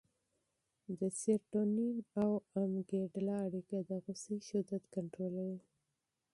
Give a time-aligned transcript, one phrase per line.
[0.99, 2.29] د سېرټونین او
[2.61, 5.59] امګډالا اړیکه د غوسې شدت کنټرولوي.